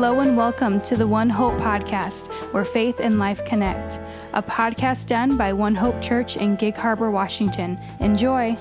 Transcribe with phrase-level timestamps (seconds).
[0.00, 4.00] Hello and welcome to the One Hope podcast, where faith and life connect.
[4.32, 7.78] A podcast done by One Hope Church in Gig Harbor, Washington.
[8.00, 8.56] Enjoy.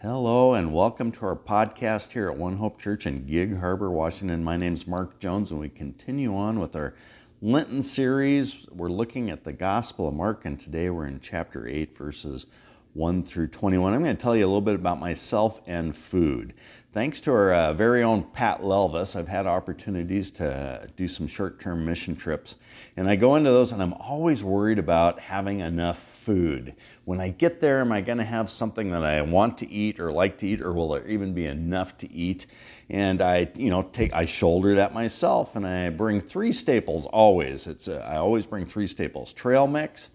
[0.00, 4.42] Hello and welcome to our podcast here at One Hope Church in Gig Harbor, Washington.
[4.42, 6.94] My name is Mark Jones, and we continue on with our
[7.42, 8.66] Lenten series.
[8.70, 12.46] We're looking at the Gospel of Mark, and today we're in chapter 8, verses
[12.94, 13.94] 1 through 21.
[13.94, 16.54] I'm going to tell you a little bit about myself and food.
[16.92, 21.58] Thanks to our uh, very own Pat Lelvis, I've had opportunities to do some short
[21.58, 22.56] term mission trips.
[22.98, 26.74] And I go into those and I'm always worried about having enough food.
[27.06, 29.98] When I get there, am I going to have something that I want to eat
[29.98, 32.46] or like to eat, or will there even be enough to eat?
[32.90, 37.66] And I, you know, take I shoulder that myself, and I bring three staples always.
[37.66, 40.10] It's a, I always bring three staples: trail mix,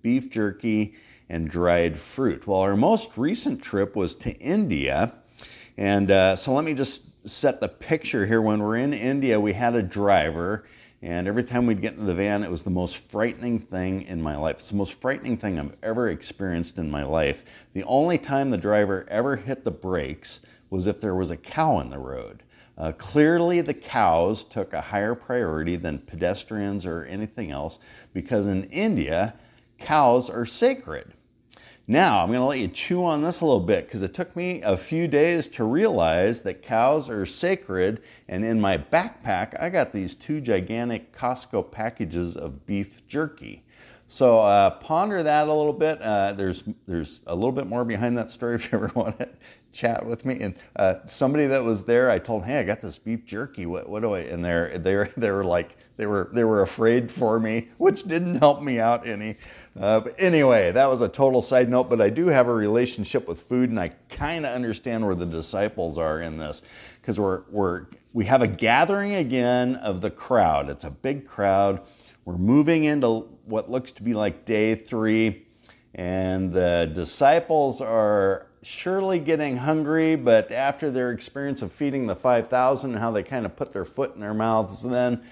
[0.00, 0.94] beef jerky,
[1.30, 2.46] and dried fruit.
[2.46, 5.14] Well, our most recent trip was to India,
[5.78, 8.42] and uh, so let me just set the picture here.
[8.42, 10.66] When we're in India, we had a driver,
[11.00, 14.20] and every time we'd get into the van, it was the most frightening thing in
[14.20, 14.56] my life.
[14.56, 17.44] It's the most frightening thing I've ever experienced in my life.
[17.74, 21.78] The only time the driver ever hit the brakes was if there was a cow
[21.78, 22.42] in the road.
[22.76, 27.78] Uh, clearly, the cows took a higher priority than pedestrians or anything else
[28.12, 29.34] because in India,
[29.78, 31.12] cows are sacred.
[31.86, 34.36] Now, I'm going to let you chew on this a little bit because it took
[34.36, 38.00] me a few days to realize that cows are sacred.
[38.28, 43.64] And in my backpack, I got these two gigantic Costco packages of beef jerky.
[44.10, 46.02] So uh, ponder that a little bit.
[46.02, 49.28] Uh, there's there's a little bit more behind that story if you ever want to
[49.70, 50.40] chat with me.
[50.40, 53.66] And uh, somebody that was there, I told, "Hey, I got this beef jerky.
[53.66, 57.12] What, what do I?" And they're they they were like they were they were afraid
[57.12, 59.36] for me, which didn't help me out any.
[59.78, 61.88] Uh, but anyway, that was a total side note.
[61.88, 65.24] But I do have a relationship with food, and I kind of understand where the
[65.24, 66.62] disciples are in this
[67.00, 70.68] because we're we're we have a gathering again of the crowd.
[70.68, 71.80] It's a big crowd.
[72.24, 75.46] We're moving into what looks to be like day three,
[75.94, 82.90] and the disciples are surely getting hungry, but after their experience of feeding the 5,000
[82.90, 85.22] and how they kind of put their foot in their mouths, then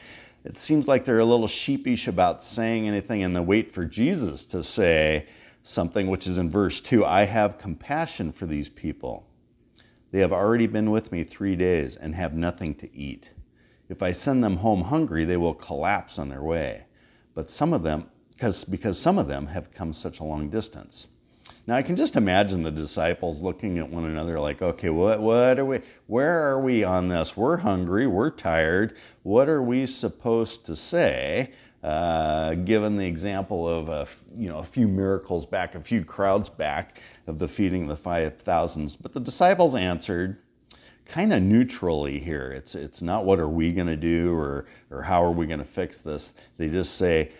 [0.44, 4.44] it seems like they're a little sheepish about saying anything and they wait for Jesus
[4.44, 5.26] to say
[5.62, 9.26] something, which is in verse 2 I have compassion for these people.
[10.10, 13.32] They have already been with me three days and have nothing to eat.
[13.88, 16.84] If I send them home hungry, they will collapse on their way.
[17.34, 21.08] But some of them, because, because some of them have come such a long distance.
[21.66, 25.58] Now I can just imagine the disciples looking at one another like, okay, what, what
[25.58, 27.36] are we, where are we on this?
[27.36, 28.96] We're hungry, we're tired.
[29.22, 31.52] What are we supposed to say?
[31.82, 36.48] Uh, given the example of a, you know, a few miracles back, a few crowds
[36.48, 38.96] back of the feeding of the five thousands.
[38.96, 40.38] But the disciples answered
[41.08, 42.52] kind of neutrally here.
[42.52, 45.58] It's, it's not what are we going to do or, or how are we going
[45.58, 46.34] to fix this.
[46.58, 47.32] They just say,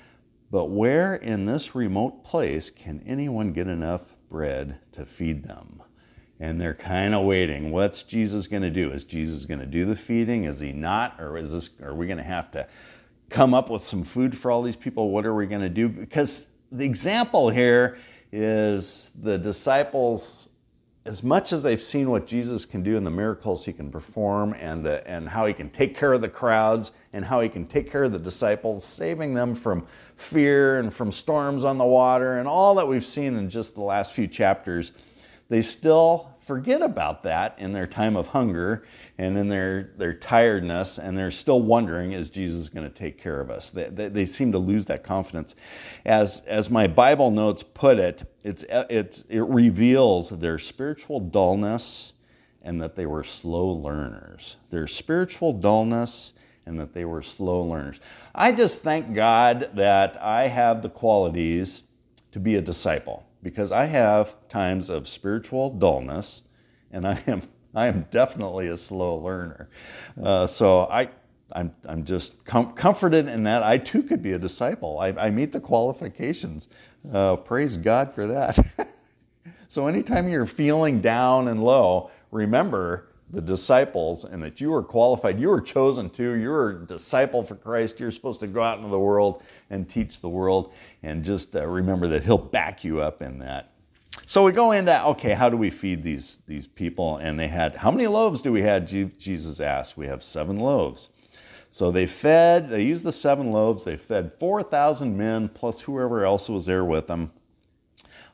[0.50, 5.82] but where in this remote place can anyone get enough bread to feed them.
[6.40, 7.72] And they're kind of waiting.
[7.72, 8.90] What's Jesus going to do?
[8.90, 10.44] Is Jesus going to do the feeding?
[10.44, 11.20] Is he not?
[11.20, 12.66] Or is this, are we going to have to
[13.28, 15.10] come up with some food for all these people?
[15.10, 15.88] What are we going to do?
[15.88, 17.98] Because the example here
[18.30, 20.48] is the disciples,
[21.08, 24.54] as much as they've seen what Jesus can do and the miracles he can perform
[24.60, 27.64] and, the, and how he can take care of the crowds and how he can
[27.66, 29.86] take care of the disciples, saving them from
[30.16, 33.80] fear and from storms on the water and all that we've seen in just the
[33.80, 34.92] last few chapters,
[35.48, 38.82] they still forget about that in their time of hunger
[39.18, 43.42] and in their, their tiredness, and they're still wondering, is Jesus going to take care
[43.42, 43.68] of us?
[43.68, 45.54] They, they, they, seem to lose that confidence.
[46.06, 52.14] As, as my Bible notes put it, it's, it's, it reveals their spiritual dullness
[52.62, 54.56] and that they were slow learners.
[54.70, 56.32] Their spiritual dullness
[56.64, 58.00] and that they were slow learners.
[58.34, 61.82] I just thank God that I have the qualities
[62.32, 66.42] to be a disciple because I have times of spiritual dullness
[66.90, 67.42] and I am
[67.74, 69.68] I am definitely a slow learner.
[70.20, 71.10] Uh, so I
[71.52, 74.98] I'm, I'm just com- comforted in that I too could be a disciple.
[74.98, 76.68] I, I meet the qualifications.
[77.10, 78.58] Uh, praise God for that.
[79.68, 85.38] so, anytime you're feeling down and low, remember the disciples and that you were qualified.
[85.38, 86.32] You were chosen to.
[86.32, 88.00] You're a disciple for Christ.
[88.00, 90.72] You're supposed to go out into the world and teach the world.
[91.02, 93.72] And just uh, remember that He'll back you up in that.
[94.26, 97.16] So we go into okay, how do we feed these these people?
[97.18, 98.86] And they had how many loaves do we have?
[98.86, 99.96] Jesus asked.
[99.96, 101.08] We have seven loaves.
[101.70, 102.70] So they fed.
[102.70, 103.84] They used the seven loaves.
[103.84, 107.30] They fed four thousand men plus whoever else was there with them.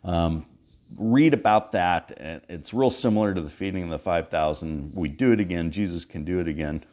[0.04, 0.46] Um,
[0.96, 2.12] read about that.
[2.16, 4.92] And It's real similar to the feeding of the 5,000.
[4.94, 5.70] We do it again.
[5.70, 6.84] Jesus can do it again.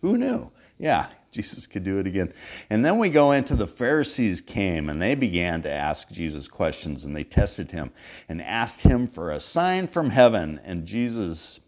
[0.00, 0.50] Who knew?
[0.78, 2.32] Yeah, Jesus could do it again.
[2.70, 7.04] And then we go into the Pharisees came and they began to ask Jesus questions
[7.04, 7.90] and they tested him
[8.28, 10.60] and asked him for a sign from heaven.
[10.64, 11.60] And Jesus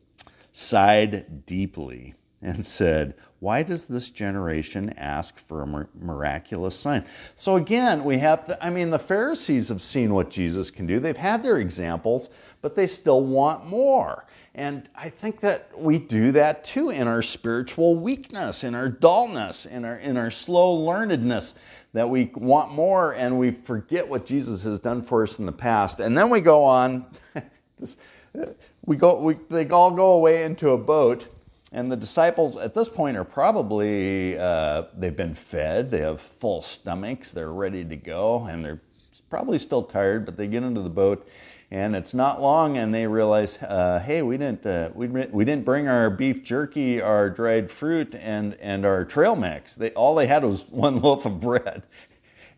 [0.52, 7.04] sighed deeply and said, Why does this generation ask for a miraculous sign?
[7.34, 11.00] So again, we have, the, I mean, the Pharisees have seen what Jesus can do.
[11.00, 12.30] They've had their examples,
[12.62, 14.26] but they still want more.
[14.54, 19.66] And I think that we do that too in our spiritual weakness, in our dullness,
[19.66, 21.54] in our, in our slow learnedness,
[21.92, 25.52] that we want more and we forget what Jesus has done for us in the
[25.52, 26.00] past.
[26.00, 27.06] And then we go on,
[27.78, 27.98] this,
[28.86, 31.28] we go, we, they all go away into a boat.
[31.72, 36.60] And the disciples at this point are probably, uh, they've been fed, they have full
[36.60, 38.80] stomachs, they're ready to go, and they're
[39.28, 41.26] probably still tired, but they get into the boat
[41.70, 45.64] and it's not long, and they realize, uh, hey, we didn't uh, we, we didn't
[45.64, 49.74] bring our beef jerky, our dried fruit, and and our trail mix.
[49.74, 51.82] They all they had was one loaf of bread.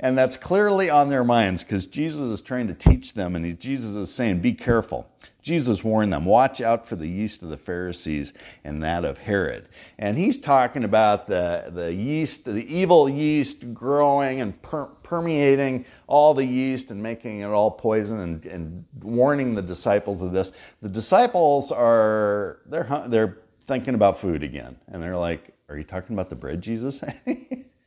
[0.00, 3.52] And that's clearly on their minds because Jesus is trying to teach them, and he,
[3.52, 5.10] Jesus is saying, Be careful.
[5.48, 8.34] Jesus warned them, watch out for the yeast of the Pharisees
[8.64, 9.66] and that of Herod.
[9.98, 16.34] And he's talking about the, the yeast, the evil yeast growing and per- permeating all
[16.34, 20.52] the yeast and making it all poison and, and warning the disciples of this.
[20.82, 24.76] The disciples are, they're, they're thinking about food again.
[24.86, 27.02] And they're like, Are you talking about the bread, Jesus?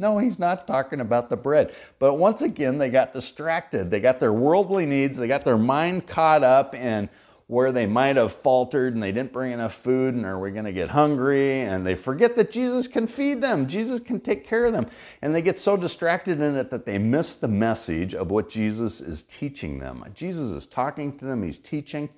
[0.00, 1.74] No, he's not talking about the bread.
[1.98, 3.90] But once again, they got distracted.
[3.90, 7.10] They got their worldly needs, they got their mind caught up in
[7.48, 10.64] where they might have faltered and they didn't bring enough food and are we going
[10.64, 11.60] to get hungry?
[11.60, 13.66] And they forget that Jesus can feed them.
[13.66, 14.86] Jesus can take care of them.
[15.20, 19.00] And they get so distracted in it that they miss the message of what Jesus
[19.00, 20.04] is teaching them.
[20.14, 21.42] Jesus is talking to them.
[21.42, 22.08] He's teaching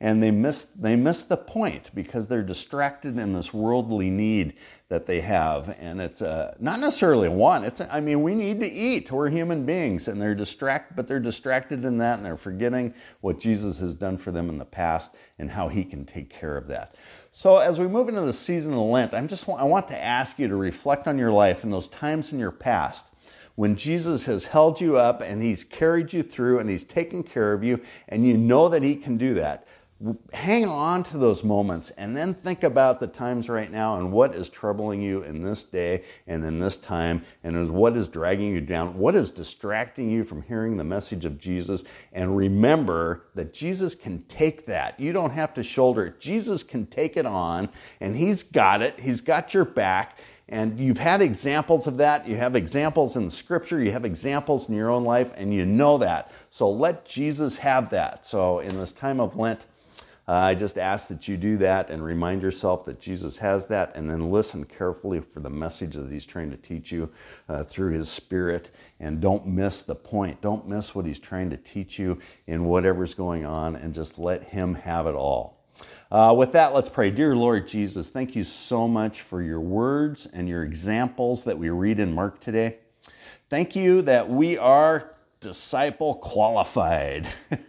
[0.00, 4.54] and they miss they miss the point because they're distracted in this worldly need
[4.88, 5.74] that they have.
[5.80, 9.10] And it's uh, not necessarily one it's i mean we need to eat.
[9.10, 10.06] We're human beings.
[10.06, 12.18] And they're distracted but they're distracted in that.
[12.18, 15.84] And they're forgetting what jesus has done for them in the past and how he
[15.84, 16.94] can take care of that.
[17.30, 20.38] So as we move into the season of lent i'm just i want to ask
[20.38, 23.12] you to reflect on your life and those times in your past
[23.54, 27.54] when Jesus has held you up and he's carried you through and he's taken care
[27.54, 29.66] of you, and you know that he can do that
[30.34, 34.34] hang on to those moments and then think about the times right now and what
[34.34, 38.52] is troubling you in this day and in this time and is what is dragging
[38.52, 41.82] you down what is distracting you from hearing the message of jesus
[42.12, 46.84] and remember that jesus can take that you don't have to shoulder it jesus can
[46.84, 47.66] take it on
[47.98, 52.28] and he's got it he's got your back and you've had examples of that.
[52.28, 55.66] You have examples in the scripture, you have examples in your own life, and you
[55.66, 56.30] know that.
[56.50, 58.24] So let Jesus have that.
[58.24, 59.66] So in this time of Lent,
[60.28, 63.94] uh, I just ask that you do that and remind yourself that Jesus has that,
[63.94, 67.10] and then listen carefully for the message that He's trying to teach you
[67.48, 68.70] uh, through His Spirit.
[68.98, 70.40] And don't miss the point.
[70.40, 74.42] Don't miss what He's trying to teach you in whatever's going on, and just let
[74.44, 75.56] Him have it all.
[76.10, 77.10] Uh, with that, let's pray.
[77.10, 81.70] Dear Lord Jesus, thank you so much for your words and your examples that we
[81.70, 82.78] read in Mark today.
[83.48, 87.28] Thank you that we are disciple qualified.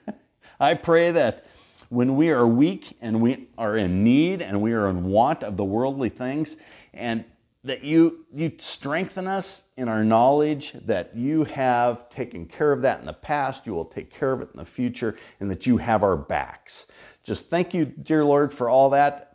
[0.60, 1.46] I pray that
[1.90, 5.58] when we are weak and we are in need and we are in want of
[5.58, 6.58] the worldly things,
[6.94, 7.26] and
[7.64, 13.00] that you, you strengthen us in our knowledge that you have taken care of that
[13.00, 15.78] in the past, you will take care of it in the future, and that you
[15.78, 16.88] have our backs.
[17.24, 19.27] Just thank you, dear Lord, for all that.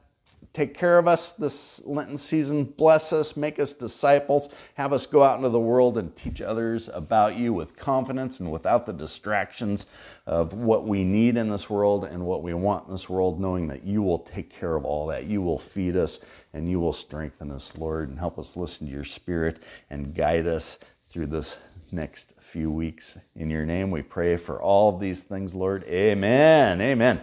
[0.53, 2.65] Take care of us this Lenten season.
[2.65, 4.51] Bless us, make us disciples.
[4.75, 8.53] Have us go out into the world and teach others about you with confidence and
[8.53, 9.87] without the distractions
[10.27, 13.69] of what we need in this world and what we want in this world, knowing
[13.69, 15.25] that you will take care of all that.
[15.25, 16.21] You will feed us
[16.53, 20.47] and you will strengthen us, Lord, and help us listen to your spirit and guide
[20.47, 20.79] us
[21.09, 23.19] through this next few weeks.
[23.35, 25.85] In your name, we pray for all of these things, Lord.
[25.85, 26.83] Amen.
[26.83, 27.23] Amen.